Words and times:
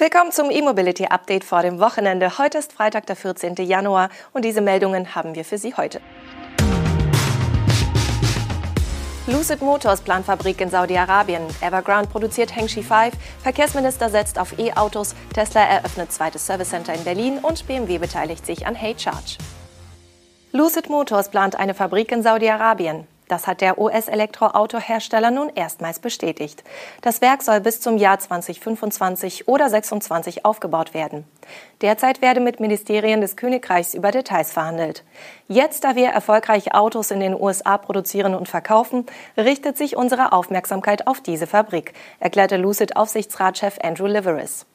Willkommen 0.00 0.32
zum 0.32 0.50
E-Mobility 0.50 1.04
Update 1.04 1.44
vor 1.44 1.60
dem 1.60 1.78
Wochenende. 1.78 2.38
Heute 2.38 2.56
ist 2.56 2.72
Freitag, 2.72 3.04
der 3.04 3.16
14. 3.16 3.56
Januar 3.56 4.08
und 4.32 4.46
diese 4.46 4.62
Meldungen 4.62 5.14
haben 5.14 5.34
wir 5.34 5.44
für 5.44 5.58
Sie 5.58 5.74
heute. 5.74 6.00
Lucid 9.26 9.60
Motors 9.60 10.00
plant 10.00 10.24
Fabrik 10.24 10.58
in 10.62 10.70
Saudi-Arabien. 10.70 11.42
Evergrande 11.60 12.08
produziert 12.08 12.56
Hengshi 12.56 12.82
5. 12.82 13.12
Verkehrsminister 13.42 14.08
setzt 14.08 14.38
auf 14.38 14.58
E-Autos. 14.58 15.14
Tesla 15.34 15.66
eröffnet 15.66 16.10
zweites 16.10 16.46
Service 16.46 16.70
Center 16.70 16.94
in 16.94 17.04
Berlin 17.04 17.36
und 17.36 17.66
BMW 17.66 17.98
beteiligt 17.98 18.46
sich 18.46 18.66
an 18.66 18.74
Hey 18.74 18.94
Charge. 18.96 19.36
Lucid 20.52 20.88
Motors 20.88 21.28
plant 21.28 21.56
eine 21.56 21.74
Fabrik 21.74 22.10
in 22.10 22.22
Saudi-Arabien. 22.22 23.06
Das 23.30 23.46
hat 23.46 23.60
der 23.60 23.78
US-Elektroautohersteller 23.78 25.30
nun 25.30 25.52
erstmals 25.54 26.00
bestätigt. 26.00 26.64
Das 27.00 27.20
Werk 27.20 27.42
soll 27.42 27.60
bis 27.60 27.80
zum 27.80 27.96
Jahr 27.96 28.18
2025 28.18 29.46
oder 29.46 29.70
26 29.70 30.44
aufgebaut 30.44 30.94
werden. 30.94 31.24
Derzeit 31.80 32.22
werde 32.22 32.40
mit 32.40 32.58
Ministerien 32.58 33.20
des 33.20 33.36
Königreichs 33.36 33.94
über 33.94 34.10
Details 34.10 34.50
verhandelt. 34.50 35.04
Jetzt, 35.46 35.84
da 35.84 35.94
wir 35.94 36.08
erfolgreich 36.08 36.74
Autos 36.74 37.12
in 37.12 37.20
den 37.20 37.40
USA 37.40 37.78
produzieren 37.78 38.34
und 38.34 38.48
verkaufen, 38.48 39.06
richtet 39.36 39.78
sich 39.78 39.96
unsere 39.96 40.32
Aufmerksamkeit 40.32 41.06
auf 41.06 41.20
diese 41.20 41.46
Fabrik, 41.46 41.92
erklärte 42.18 42.56
Lucid-Aufsichtsratschef 42.56 43.78
Andrew 43.80 44.06
Liveris. 44.06 44.66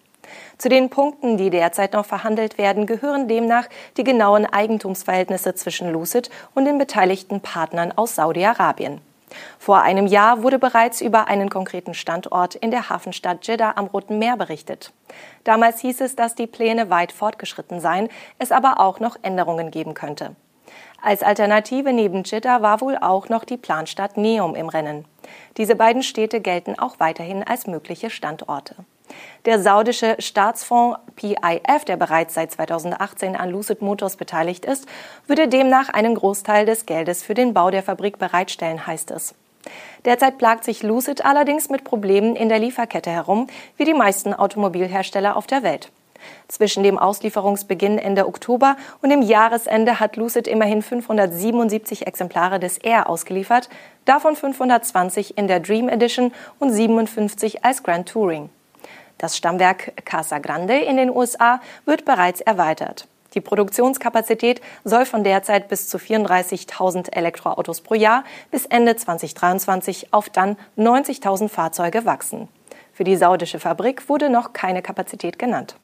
Zu 0.57 0.69
den 0.69 0.89
Punkten, 0.89 1.37
die 1.37 1.49
derzeit 1.49 1.93
noch 1.93 2.05
verhandelt 2.05 2.57
werden, 2.57 2.85
gehören 2.85 3.27
demnach 3.27 3.67
die 3.97 4.03
genauen 4.03 4.45
Eigentumsverhältnisse 4.45 5.55
zwischen 5.55 5.91
Lucid 5.91 6.29
und 6.53 6.65
den 6.65 6.77
beteiligten 6.77 7.41
Partnern 7.41 7.91
aus 7.91 8.15
Saudi-Arabien. 8.15 9.01
Vor 9.59 9.81
einem 9.81 10.07
Jahr 10.07 10.43
wurde 10.43 10.59
bereits 10.59 11.01
über 11.01 11.27
einen 11.27 11.49
konkreten 11.49 11.93
Standort 11.93 12.55
in 12.55 12.71
der 12.71 12.89
Hafenstadt 12.89 13.45
Jeddah 13.47 13.73
am 13.75 13.87
Roten 13.87 14.19
Meer 14.19 14.37
berichtet. 14.37 14.93
Damals 15.43 15.81
hieß 15.81 16.01
es, 16.01 16.15
dass 16.15 16.35
die 16.35 16.47
Pläne 16.47 16.89
weit 16.89 17.11
fortgeschritten 17.11 17.79
seien, 17.79 18.09
es 18.39 18.51
aber 18.51 18.79
auch 18.79 18.99
noch 18.99 19.17
Änderungen 19.21 19.71
geben 19.71 19.93
könnte. 19.93 20.35
Als 21.01 21.21
Alternative 21.21 21.93
neben 21.93 22.23
Jeddah 22.23 22.61
war 22.61 22.81
wohl 22.81 22.97
auch 22.97 23.29
noch 23.29 23.43
die 23.43 23.57
Planstadt 23.57 24.17
Neum 24.17 24.55
im 24.55 24.69
Rennen. 24.69 25.05
Diese 25.57 25.75
beiden 25.75 26.03
Städte 26.03 26.41
gelten 26.41 26.79
auch 26.79 26.99
weiterhin 26.99 27.43
als 27.43 27.67
mögliche 27.67 28.09
Standorte. 28.09 28.75
Der 29.45 29.59
saudische 29.59 30.15
Staatsfonds 30.19 30.97
PIF, 31.15 31.85
der 31.85 31.97
bereits 31.97 32.33
seit 32.33 32.51
2018 32.51 33.35
an 33.35 33.51
Lucid 33.51 33.81
Motors 33.81 34.15
beteiligt 34.15 34.65
ist, 34.65 34.87
würde 35.27 35.47
demnach 35.47 35.89
einen 35.89 36.15
Großteil 36.15 36.65
des 36.65 36.85
Geldes 36.85 37.21
für 37.21 37.35
den 37.35 37.53
Bau 37.53 37.69
der 37.69 37.83
Fabrik 37.83 38.17
bereitstellen, 38.17 38.87
heißt 38.87 39.11
es. 39.11 39.35
Derzeit 40.05 40.37
plagt 40.37 40.63
sich 40.63 40.83
Lucid 40.83 41.25
allerdings 41.25 41.69
mit 41.69 41.83
Problemen 41.83 42.35
in 42.35 42.49
der 42.49 42.59
Lieferkette 42.59 43.09
herum, 43.09 43.47
wie 43.77 43.85
die 43.85 43.93
meisten 43.93 44.33
Automobilhersteller 44.33 45.35
auf 45.35 45.47
der 45.47 45.63
Welt. 45.63 45.91
Zwischen 46.47 46.83
dem 46.83 46.97
Auslieferungsbeginn 46.97 47.97
Ende 47.97 48.27
Oktober 48.27 48.77
und 49.01 49.09
dem 49.09 49.21
Jahresende 49.21 49.99
hat 49.99 50.15
Lucid 50.15 50.47
immerhin 50.47 50.81
577 50.81 52.07
Exemplare 52.07 52.59
des 52.59 52.77
Air 52.77 53.09
ausgeliefert, 53.09 53.69
davon 54.05 54.35
520 54.35 55.37
in 55.37 55.47
der 55.47 55.59
Dream 55.59 55.89
Edition 55.89 56.33
und 56.59 56.71
57 56.71 57.65
als 57.65 57.83
Grand 57.83 58.07
Touring. 58.07 58.49
Das 59.17 59.37
Stammwerk 59.37 59.93
Casa 60.05 60.39
Grande 60.39 60.77
in 60.77 60.97
den 60.97 61.09
USA 61.09 61.61
wird 61.85 62.05
bereits 62.05 62.41
erweitert. 62.41 63.07
Die 63.33 63.41
Produktionskapazität 63.41 64.61
soll 64.85 65.05
von 65.05 65.23
derzeit 65.23 65.67
bis 65.67 65.89
zu 65.89 65.97
34.000 65.97 67.13
Elektroautos 67.13 67.81
pro 67.81 67.93
Jahr 67.93 68.23
bis 68.49 68.65
Ende 68.65 68.95
2023 68.95 70.13
auf 70.13 70.29
dann 70.29 70.57
90.000 70.77 71.49
Fahrzeuge 71.49 72.05
wachsen. 72.05 72.47
Für 72.93 73.03
die 73.03 73.17
saudische 73.17 73.59
Fabrik 73.59 74.07
wurde 74.07 74.29
noch 74.29 74.53
keine 74.53 74.81
Kapazität 74.81 75.37
genannt. 75.37 75.75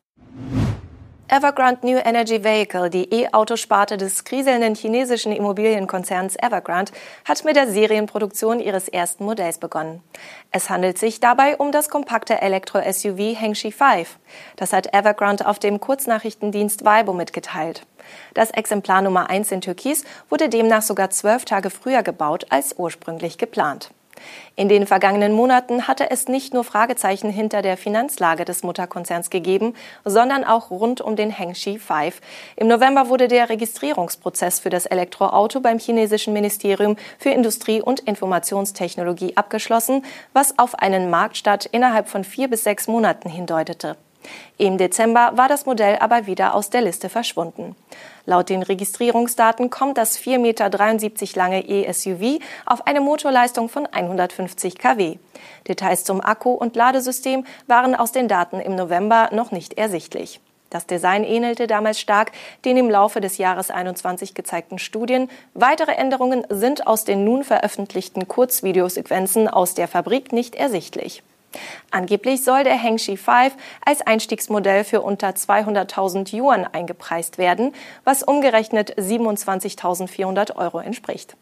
Evergrande 1.34 1.88
New 1.88 1.98
Energy 1.98 2.44
Vehicle, 2.44 2.90
die 2.90 3.10
E-Autosparte 3.10 3.96
des 3.96 4.26
kriselnden 4.26 4.76
chinesischen 4.76 5.32
Immobilienkonzerns 5.32 6.36
Evergrande, 6.36 6.92
hat 7.24 7.46
mit 7.46 7.56
der 7.56 7.69
Serienproduktion 7.69 8.59
ihres 8.59 8.90
ersten 8.90 9.24
Modells 9.24 9.58
begonnen. 9.58 10.03
Es 10.52 10.70
handelt 10.70 10.97
sich 10.97 11.22
dabei 11.22 11.56
um 11.56 11.72
das 11.72 11.88
kompakte 11.88 12.41
Elektro-SUV 12.41 13.40
Hengshi 13.40 13.72
5. 13.72 14.20
Das 14.58 14.74
hat 14.74 14.94
Evergrande 14.94 15.47
auf 15.47 15.58
dem 15.58 15.80
Kurznachrichtendienst 15.80 16.84
Weibo 16.84 17.14
mitgeteilt. 17.14 17.88
Das 18.34 18.52
Exemplar 18.52 19.02
Nummer 19.02 19.30
1 19.30 19.53
in 19.53 19.62
Türkis 19.62 20.03
wurde 20.28 20.50
demnach 20.50 20.81
sogar 20.81 21.12
zwölf 21.12 21.46
Tage 21.46 21.70
früher 21.70 22.03
gebaut 22.03 22.47
als 22.50 22.75
ursprünglich 22.78 23.38
geplant. 23.38 23.91
In 24.56 24.70
den 24.70 24.86
vergangenen 24.86 25.34
Monaten 25.34 25.88
hatte 25.88 26.12
es 26.12 26.28
nicht 26.28 26.54
nur 26.54 26.64
Fragezeichen 26.64 27.30
hinter 27.30 27.62
der 27.62 27.78
Finanzlage 27.78 28.46
des 28.46 28.64
Mutterkonzerns 28.64 29.30
gegeben, 29.30 29.74
sondern 30.06 30.44
auch 30.44 30.70
rund 30.70 31.02
um 31.02 31.16
den 31.16 31.32
Hengshi 31.32 31.80
5. 31.80 32.22
Im 32.56 32.68
November 32.68 33.09
wurde 33.09 33.28
der 33.28 33.50
Registrierungsprozess 33.50 34.59
für 34.59 34.70
das 34.70 34.86
Elektroauto 34.86 35.59
beim 35.62 35.80
chinesischen 35.80 36.34
Ministerium 36.34 36.98
für 37.18 37.30
Industrie 37.30 37.82
und 37.82 38.02
Informationstechnologie 38.02 39.38
abgeschlossen, 39.38 40.06
was 40.34 40.59
auf 40.59 40.76
einen 40.76 41.09
Marktstart 41.09 41.66
innerhalb 41.66 42.09
von 42.09 42.24
vier 42.24 42.50
bis 42.50 42.64
sechs 42.64 42.88
Monaten 42.88 43.30
hindeutete. 43.30 43.98
Im 44.58 44.78
Dezember 44.78 45.32
war 45.36 45.48
das 45.48 45.66
Modell 45.66 45.98
aber 46.00 46.28
wieder 46.28 46.54
aus 46.56 46.70
der 46.70 46.82
Liste 46.82 47.09
verschwunden. 47.09 47.76
Laut 48.26 48.50
den 48.50 48.64
Registrierungsdaten 48.64 49.70
kommt 49.70 49.98
das 49.98 50.20
4,73 50.20 50.38
Meter 50.40 50.70
lange 51.36 51.68
E-SUV 51.68 52.40
auf 52.66 52.86
eine 52.86 53.02
Motorleistung 53.02 53.70
von 53.70 53.86
150 53.86 54.78
kW. 54.78 55.18
Details 55.68 56.04
zum 56.04 56.22
Akku 56.22 56.52
und 56.52 56.76
Ladesystem 56.76 57.46
waren 57.68 57.96
aus 57.96 58.12
den 58.12 58.28
Daten 58.28 58.59
im 58.59 58.76
November 58.76 59.30
noch 59.32 59.52
nicht 59.52 59.74
ersichtlich. 59.74 60.40
Das 60.72 60.88
Design 60.88 61.26
ähnelte 61.26 61.68
damals 61.68 62.00
stark 62.00 62.32
den 62.64 62.78
im 62.78 62.90
Laufe 62.90 63.20
des 63.20 63.38
Jahres 63.38 63.70
21 63.70 64.34
gezeigten 64.34 64.80
Studien. 64.80 65.30
Weitere 65.53 65.92
Änderungen 65.92 66.46
sind 66.50 66.88
aus 66.88 67.03
den 67.03 67.26
nun 67.26 67.44
veröffentlichten 67.44 68.28
Kurzvideosequenzen 68.28 69.50
aus 69.50 69.74
der 69.74 69.90
Fabrik 69.90 70.32
nicht 70.32 70.56
ersichtlich. 70.56 71.24
Angeblich 71.91 72.44
soll 72.44 72.63
der 72.63 72.78
Hengshi 72.78 73.17
5 73.17 73.56
als 73.85 74.01
Einstiegsmodell 74.01 74.84
für 74.84 75.01
unter 75.01 75.29
200.000 75.29 76.35
Yuan 76.35 76.66
eingepreist 76.66 77.38
werden, 77.38 77.73
was 78.03 78.23
umgerechnet 78.23 78.97
27.400 78.97 80.56
Euro 80.56 80.79
entspricht. 80.79 81.35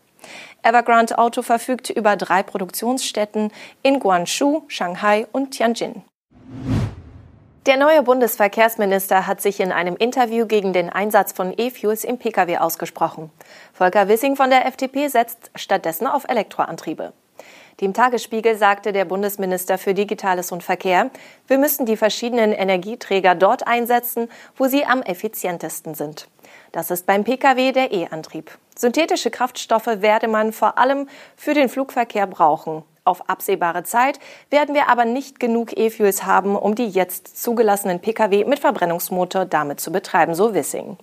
Evergrande 0.64 1.18
Auto 1.18 1.42
verfügt 1.42 1.90
über 1.90 2.16
drei 2.16 2.44
Produktionsstätten 2.44 3.52
in 3.84 4.00
Guangzhou, 4.00 4.64
Shanghai 4.68 5.28
und 5.32 5.52
Tianjin. 5.52 6.04
Der 7.66 7.78
neue 7.78 8.04
Bundesverkehrsminister 8.04 9.28
hat 9.28 9.42
sich 9.42 9.60
in 9.60 9.72
einem 9.72 9.96
Interview 9.96 10.48
gegen 10.48 10.74
den 10.74 10.90
Einsatz 10.90 11.34
von 11.34 11.54
E-Fuels 11.56 12.04
im 12.04 12.18
Pkw 12.18 12.58
ausgesprochen. 12.58 13.32
Volker 13.74 14.08
Wissing 14.08 14.36
von 14.36 14.50
der 14.50 14.66
FDP 14.66 15.08
setzt 15.08 15.52
stattdessen 15.56 16.08
auf 16.08 16.24
Elektroantriebe. 16.28 17.14
Dem 17.82 17.94
Tagesspiegel 17.94 18.58
sagte 18.58 18.92
der 18.92 19.06
Bundesminister 19.06 19.78
für 19.78 19.94
Digitales 19.94 20.52
und 20.52 20.64
Verkehr, 20.64 21.10
wir 21.48 21.58
müssen 21.58 21.86
die 21.86 21.96
verschiedenen 21.96 22.52
Energieträger 22.52 23.36
dort 23.36 23.68
einsetzen, 23.68 24.30
wo 24.58 24.68
sie 24.68 24.84
am 24.84 25.02
effizientesten 25.02 25.96
sind. 25.96 26.28
Das 26.74 26.92
ist 26.92 27.06
beim 27.06 27.24
Pkw 27.24 27.72
der 27.72 27.94
E-Antrieb. 27.94 28.52
Synthetische 28.78 29.32
Kraftstoffe 29.32 30.02
werde 30.02 30.28
man 30.28 30.52
vor 30.52 30.78
allem 30.78 31.08
für 31.38 31.54
den 31.54 31.70
Flugverkehr 31.70 32.28
brauchen. 32.28 32.84
Auf 33.06 33.30
absehbare 33.30 33.84
Zeit 33.84 34.20
werden 34.50 34.76
wir 34.76 34.90
aber 34.90 35.06
nicht 35.06 35.40
genug 35.40 35.76
E-Fuels 35.78 36.26
haben, 36.26 36.58
um 36.58 36.76
die 36.76 36.88
jetzt 36.88 37.42
zugelassenen 37.42 38.02
Pkw 38.02 38.44
mit 38.44 38.60
Verbrennungsmotor 38.60 39.46
damit 39.46 39.80
zu 39.80 39.92
betreiben, 39.92 40.36
so 40.36 40.54
Wissing. 40.54 40.98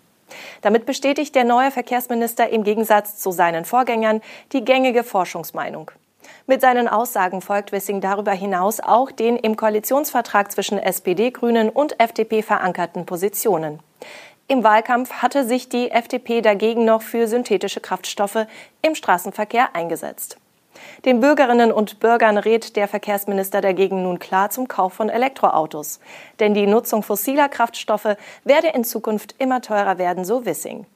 Damit 0.60 0.84
bestätigt 0.84 1.34
der 1.34 1.44
neue 1.44 1.70
Verkehrsminister 1.70 2.50
im 2.50 2.64
Gegensatz 2.64 3.16
zu 3.16 3.30
seinen 3.30 3.64
Vorgängern 3.64 4.20
die 4.52 4.64
gängige 4.64 5.04
Forschungsmeinung. 5.04 5.90
Mit 6.46 6.60
seinen 6.60 6.88
Aussagen 6.88 7.40
folgt 7.40 7.72
Wissing 7.72 8.00
darüber 8.00 8.32
hinaus 8.32 8.80
auch 8.80 9.10
den 9.10 9.36
im 9.36 9.56
Koalitionsvertrag 9.56 10.52
zwischen 10.52 10.78
SPD, 10.78 11.30
Grünen 11.30 11.68
und 11.68 12.00
FDP 12.00 12.42
verankerten 12.42 13.06
Positionen. 13.06 13.80
Im 14.48 14.62
Wahlkampf 14.62 15.10
hatte 15.12 15.44
sich 15.44 15.68
die 15.68 15.90
FDP 15.90 16.40
dagegen 16.40 16.84
noch 16.84 17.02
für 17.02 17.26
synthetische 17.26 17.80
Kraftstoffe 17.80 18.46
im 18.80 18.94
Straßenverkehr 18.94 19.74
eingesetzt. 19.74 20.38
Den 21.04 21.20
Bürgerinnen 21.20 21.72
und 21.72 22.00
Bürgern 22.00 22.38
rät 22.38 22.76
der 22.76 22.88
Verkehrsminister 22.88 23.60
dagegen 23.60 24.02
nun 24.02 24.18
klar 24.18 24.50
zum 24.50 24.68
Kauf 24.68 24.92
von 24.92 25.08
Elektroautos. 25.08 26.00
Denn 26.38 26.54
die 26.54 26.66
Nutzung 26.66 27.02
fossiler 27.02 27.48
Kraftstoffe 27.48 28.16
werde 28.44 28.68
in 28.68 28.84
Zukunft 28.84 29.34
immer 29.38 29.60
teurer 29.62 29.98
werden, 29.98 30.24
so 30.24 30.44
Wissing. 30.46 30.86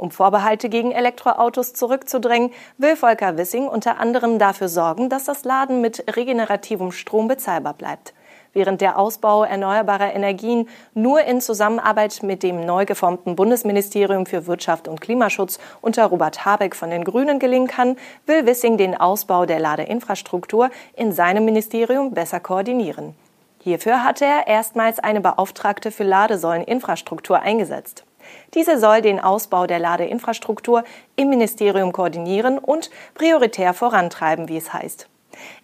Um 0.00 0.10
Vorbehalte 0.10 0.70
gegen 0.70 0.92
Elektroautos 0.92 1.74
zurückzudrängen, 1.74 2.54
will 2.78 2.96
Volker 2.96 3.36
Wissing 3.36 3.68
unter 3.68 4.00
anderem 4.00 4.38
dafür 4.38 4.70
sorgen, 4.70 5.10
dass 5.10 5.24
das 5.24 5.44
Laden 5.44 5.82
mit 5.82 6.16
regenerativem 6.16 6.90
Strom 6.90 7.28
bezahlbar 7.28 7.74
bleibt. 7.74 8.14
Während 8.54 8.80
der 8.80 8.98
Ausbau 8.98 9.44
erneuerbarer 9.44 10.14
Energien 10.14 10.70
nur 10.94 11.20
in 11.24 11.42
Zusammenarbeit 11.42 12.22
mit 12.22 12.42
dem 12.42 12.64
neu 12.64 12.86
geformten 12.86 13.36
Bundesministerium 13.36 14.24
für 14.24 14.46
Wirtschaft 14.46 14.88
und 14.88 15.02
Klimaschutz 15.02 15.58
unter 15.82 16.06
Robert 16.06 16.46
Habeck 16.46 16.74
von 16.74 16.88
den 16.88 17.04
Grünen 17.04 17.38
gelingen 17.38 17.68
kann, 17.68 17.98
will 18.24 18.46
Wissing 18.46 18.78
den 18.78 18.98
Ausbau 18.98 19.44
der 19.44 19.60
Ladeinfrastruktur 19.60 20.70
in 20.96 21.12
seinem 21.12 21.44
Ministerium 21.44 22.14
besser 22.14 22.40
koordinieren. 22.40 23.14
Hierfür 23.62 24.02
hatte 24.02 24.24
er 24.24 24.46
erstmals 24.46 24.98
eine 24.98 25.20
Beauftragte 25.20 25.90
für 25.90 26.04
Ladesäuleninfrastruktur 26.04 27.40
eingesetzt. 27.40 28.04
Diese 28.54 28.78
soll 28.78 29.02
den 29.02 29.20
Ausbau 29.20 29.66
der 29.66 29.78
Ladeinfrastruktur 29.78 30.84
im 31.16 31.28
Ministerium 31.28 31.92
koordinieren 31.92 32.58
und 32.58 32.90
prioritär 33.14 33.74
vorantreiben, 33.74 34.48
wie 34.48 34.56
es 34.56 34.72
heißt. 34.72 35.08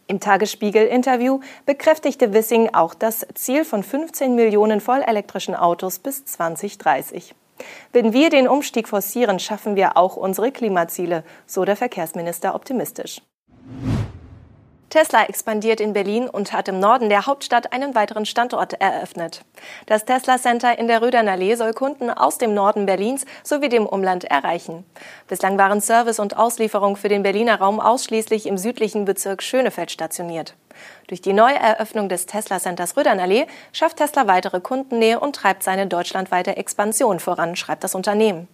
Im 0.06 0.20
Tagesspiegel-Interview 0.20 1.40
bekräftigte 1.64 2.32
Wissing 2.32 2.70
auch 2.72 2.94
das 2.94 3.26
Ziel 3.34 3.64
von 3.64 3.82
15 3.82 4.34
Millionen 4.34 4.80
vollelektrischen 4.80 5.56
Autos 5.56 5.98
bis 5.98 6.24
2030. 6.24 7.34
Wenn 7.92 8.12
wir 8.12 8.30
den 8.30 8.48
Umstieg 8.48 8.88
forcieren, 8.88 9.38
schaffen 9.38 9.76
wir 9.76 9.96
auch 9.96 10.16
unsere 10.16 10.52
Klimaziele, 10.52 11.24
so 11.46 11.64
der 11.64 11.76
Verkehrsminister 11.76 12.54
optimistisch. 12.54 13.20
Tesla 14.91 15.25
expandiert 15.25 15.81
in 15.81 15.93
Berlin 15.93 16.29
und 16.29 16.53
hat 16.53 16.69
im 16.69 16.79
Norden 16.79 17.09
der 17.09 17.27
Hauptstadt 17.27 17.73
einen 17.73 17.94
weiteren 17.94 18.25
Standort 18.25 18.75
eröffnet. 18.75 19.44
Das 19.87 20.05
Tesla 20.05 20.38
Center 20.38 20.79
in 20.79 20.87
der 20.87 21.03
Rödernallee 21.03 21.56
soll 21.56 21.73
Kunden 21.73 22.09
aus 22.09 22.38
dem 22.38 22.55
Norden 22.55 22.87
Berlins 22.87 23.27
sowie 23.43 23.69
dem 23.69 23.87
Umland 23.87 24.25
erreichen. 24.25 24.85
Bislang 25.29 25.59
waren 25.59 25.81
Service 25.81 26.21
und 26.21 26.37
Auslieferung 26.37 26.97
für 26.97 27.09
den 27.09 27.23
Berliner 27.23 27.59
Raum 27.59 27.81
ausschließlich 27.81 28.47
im 28.47 28.59
südlichen 28.59 29.05
Bezirk 29.05 29.43
Schönefeld 29.43 29.91
stationiert. 29.91 30.55
Durch 31.09 31.21
die 31.21 31.33
Neueröffnung 31.33 32.09
des 32.09 32.27
Tesla 32.27 32.61
Centers 32.61 32.97
Rödernallee 32.97 33.47
schafft 33.73 33.97
Tesla 33.97 34.27
weitere 34.27 34.61
Kundennähe 34.61 35.19
und 35.19 35.35
treibt 35.35 35.62
seine 35.62 35.87
deutschlandweite 35.87 36.56
Expansion 36.56 37.19
voran, 37.19 37.56
schreibt 37.56 37.83
das 37.83 37.94
Unternehmen. 37.94 38.49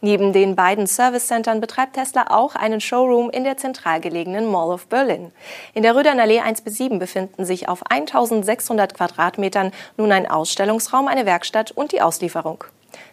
Neben 0.00 0.32
den 0.32 0.54
beiden 0.54 0.86
Service-Centern 0.86 1.60
betreibt 1.60 1.94
Tesla 1.94 2.26
auch 2.30 2.54
einen 2.54 2.80
Showroom 2.80 3.30
in 3.30 3.44
der 3.44 3.56
zentral 3.56 4.00
gelegenen 4.00 4.46
Mall 4.46 4.70
of 4.70 4.86
Berlin. 4.86 5.32
In 5.74 5.82
der 5.82 5.96
Rödernallee 5.96 6.40
1 6.40 6.60
bis 6.60 6.76
7 6.76 6.98
befinden 6.98 7.44
sich 7.44 7.68
auf 7.68 7.82
1600 7.90 8.94
Quadratmetern 8.94 9.72
nun 9.96 10.12
ein 10.12 10.30
Ausstellungsraum, 10.30 11.08
eine 11.08 11.26
Werkstatt 11.26 11.72
und 11.72 11.92
die 11.92 12.00
Auslieferung. 12.00 12.64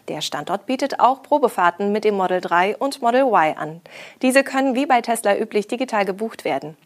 Der 0.08 0.22
Standort 0.22 0.68
bietet 0.68 1.00
auch 1.00 1.24
Probefahrten 1.24 1.92
mit 1.92 2.04
dem 2.04 2.16
Model 2.16 2.40
3 2.40 2.78
und 2.78 3.02
Model 3.02 3.24
Y 3.24 3.58
an. 3.58 3.82
Diese 4.22 4.44
können 4.44 4.76
wie 4.76 4.86
bei 4.86 5.02
Tesla 5.02 5.36
üblich 5.36 5.68
digital 5.68 6.06
gebucht 6.06 6.46
werden. 6.46 6.78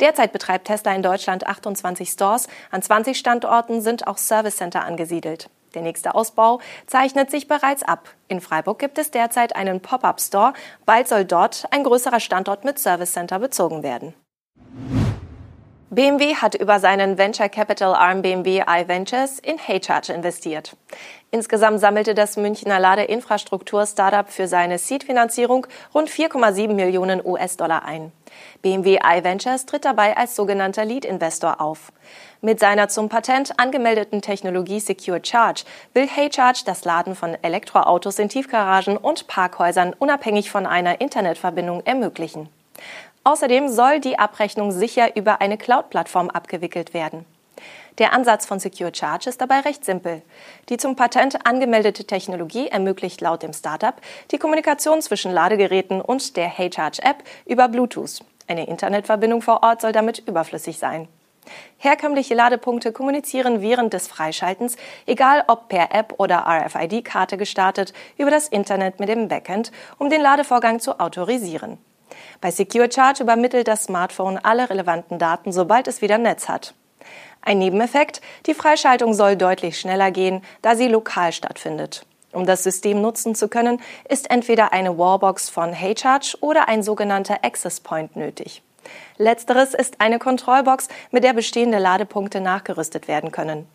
Derzeit 0.00 0.32
betreibt 0.32 0.66
Tesla 0.66 0.94
in 0.94 1.02
Deutschland 1.02 1.46
28 1.46 2.08
Stores. 2.08 2.48
An 2.70 2.82
20 2.82 3.18
Standorten 3.18 3.80
sind 3.80 4.06
auch 4.06 4.18
Service 4.18 4.56
Center 4.56 4.84
angesiedelt. 4.84 5.48
Der 5.74 5.82
nächste 5.82 6.14
Ausbau 6.14 6.60
zeichnet 6.86 7.30
sich 7.30 7.48
bereits 7.48 7.82
ab. 7.82 8.08
In 8.28 8.40
Freiburg 8.40 8.78
gibt 8.78 8.98
es 8.98 9.10
derzeit 9.10 9.56
einen 9.56 9.80
Pop-up-Store. 9.80 10.52
Bald 10.86 11.08
soll 11.08 11.24
dort 11.24 11.66
ein 11.70 11.84
größerer 11.84 12.20
Standort 12.20 12.64
mit 12.64 12.78
Service 12.78 13.12
Center 13.12 13.38
bezogen 13.38 13.82
werden. 13.82 14.14
BMW 15.94 16.34
hat 16.34 16.56
über 16.56 16.80
seinen 16.80 17.18
Venture 17.18 17.48
Capital 17.48 17.94
Arm 17.94 18.22
BMW 18.22 18.64
iVentures 18.66 19.38
in 19.38 19.58
HeyCharge 19.58 20.12
investiert. 20.12 20.76
Insgesamt 21.30 21.78
sammelte 21.78 22.14
das 22.14 22.36
Münchner 22.36 22.80
Ladeinfrastruktur-Startup 22.80 24.28
für 24.28 24.48
seine 24.48 24.78
Seed-Finanzierung 24.78 25.68
rund 25.94 26.10
4,7 26.10 26.72
Millionen 26.74 27.24
US-Dollar 27.24 27.84
ein. 27.84 28.10
BMW 28.60 28.98
iVentures 29.04 29.66
tritt 29.66 29.84
dabei 29.84 30.16
als 30.16 30.34
sogenannter 30.34 30.84
Lead-Investor 30.84 31.60
auf. 31.60 31.92
Mit 32.44 32.60
seiner 32.60 32.90
zum 32.90 33.08
Patent 33.08 33.58
angemeldeten 33.58 34.20
Technologie 34.20 34.78
Secure 34.78 35.18
Charge 35.24 35.64
will 35.94 36.06
HeyCharge 36.06 36.60
das 36.66 36.84
Laden 36.84 37.14
von 37.14 37.34
Elektroautos 37.40 38.18
in 38.18 38.28
Tiefgaragen 38.28 38.98
und 38.98 39.28
Parkhäusern 39.28 39.94
unabhängig 39.98 40.50
von 40.50 40.66
einer 40.66 41.00
Internetverbindung 41.00 41.80
ermöglichen. 41.86 42.50
Außerdem 43.24 43.70
soll 43.70 43.98
die 43.98 44.18
Abrechnung 44.18 44.72
sicher 44.72 45.16
über 45.16 45.40
eine 45.40 45.56
Cloud-Plattform 45.56 46.28
abgewickelt 46.28 46.92
werden. 46.92 47.24
Der 47.96 48.12
Ansatz 48.12 48.44
von 48.44 48.58
Secure 48.58 48.94
Charge 48.94 49.30
ist 49.30 49.40
dabei 49.40 49.60
recht 49.60 49.82
simpel. 49.82 50.20
Die 50.68 50.76
zum 50.76 50.96
Patent 50.96 51.46
angemeldete 51.46 52.04
Technologie 52.04 52.68
ermöglicht 52.68 53.22
laut 53.22 53.42
dem 53.42 53.54
Startup 53.54 53.94
die 54.32 54.38
Kommunikation 54.38 55.00
zwischen 55.00 55.32
Ladegeräten 55.32 56.02
und 56.02 56.36
der 56.36 56.50
HeyCharge 56.50 57.02
App 57.04 57.24
über 57.46 57.68
Bluetooth. 57.68 58.22
Eine 58.48 58.66
Internetverbindung 58.66 59.40
vor 59.40 59.62
Ort 59.62 59.80
soll 59.80 59.92
damit 59.92 60.18
überflüssig 60.28 60.76
sein. 60.76 61.08
Herkömmliche 61.78 62.34
Ladepunkte 62.34 62.92
kommunizieren 62.92 63.60
während 63.60 63.92
des 63.92 64.08
Freischaltens, 64.08 64.76
egal 65.06 65.44
ob 65.48 65.68
per 65.68 65.94
App 65.94 66.14
oder 66.18 66.46
RFID-Karte 66.46 67.36
gestartet, 67.36 67.92
über 68.16 68.30
das 68.30 68.48
Internet 68.48 69.00
mit 69.00 69.08
dem 69.08 69.28
Backend, 69.28 69.72
um 69.98 70.10
den 70.10 70.20
Ladevorgang 70.20 70.80
zu 70.80 70.98
autorisieren. 71.00 71.78
Bei 72.40 72.50
Secure 72.50 72.90
Charge 72.90 73.22
übermittelt 73.22 73.68
das 73.68 73.84
Smartphone 73.84 74.38
alle 74.38 74.70
relevanten 74.70 75.18
Daten, 75.18 75.52
sobald 75.52 75.88
es 75.88 76.02
wieder 76.02 76.18
Netz 76.18 76.48
hat. 76.48 76.74
Ein 77.42 77.58
Nebeneffekt, 77.58 78.22
die 78.46 78.54
Freischaltung 78.54 79.12
soll 79.12 79.36
deutlich 79.36 79.78
schneller 79.78 80.10
gehen, 80.10 80.42
da 80.62 80.76
sie 80.76 80.88
lokal 80.88 81.32
stattfindet. 81.32 82.06
Um 82.34 82.46
das 82.46 82.64
System 82.64 83.00
nutzen 83.00 83.34
zu 83.34 83.48
können, 83.48 83.80
ist 84.08 84.30
entweder 84.30 84.72
eine 84.72 84.98
Wallbox 84.98 85.50
von 85.50 85.72
HeyCharge 85.72 86.36
oder 86.40 86.68
ein 86.68 86.82
sogenannter 86.82 87.44
Access 87.44 87.80
Point 87.80 88.16
nötig. 88.16 88.62
Letzteres 89.18 89.74
ist 89.74 90.00
eine 90.00 90.18
Kontrollbox, 90.18 90.88
mit 91.10 91.24
der 91.24 91.32
bestehende 91.32 91.78
Ladepunkte 91.78 92.40
nachgerüstet 92.40 93.08
werden 93.08 93.32
können. 93.32 93.66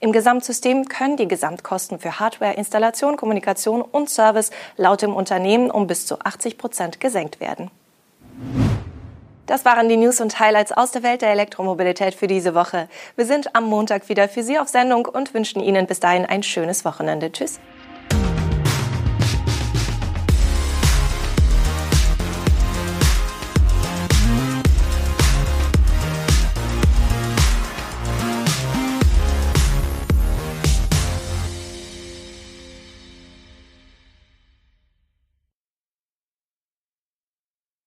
Im 0.00 0.12
Gesamtsystem 0.12 0.86
können 0.86 1.16
die 1.16 1.28
Gesamtkosten 1.28 1.98
für 1.98 2.20
Hardware, 2.20 2.54
Installation, 2.54 3.16
Kommunikation 3.16 3.82
und 3.82 4.10
Service 4.10 4.50
laut 4.76 5.02
dem 5.02 5.14
Unternehmen 5.14 5.70
um 5.70 5.86
bis 5.86 6.06
zu 6.06 6.20
80 6.20 6.58
Prozent 6.58 7.00
gesenkt 7.00 7.40
werden. 7.40 7.70
Das 9.48 9.64
waren 9.64 9.88
die 9.88 9.96
News 9.96 10.20
und 10.20 10.38
Highlights 10.38 10.72
aus 10.72 10.90
der 10.90 11.02
Welt 11.02 11.22
der 11.22 11.30
Elektromobilität 11.30 12.14
für 12.14 12.26
diese 12.26 12.54
Woche. 12.54 12.86
Wir 13.16 13.24
sind 13.24 13.56
am 13.56 13.64
Montag 13.64 14.10
wieder 14.10 14.28
für 14.28 14.42
Sie 14.42 14.58
auf 14.58 14.68
Sendung 14.68 15.06
und 15.06 15.32
wünschen 15.32 15.62
Ihnen 15.62 15.86
bis 15.86 16.00
dahin 16.00 16.26
ein 16.26 16.42
schönes 16.42 16.84
Wochenende. 16.84 17.32
Tschüss. 17.32 17.58